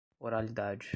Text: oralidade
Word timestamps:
oralidade 0.19 0.89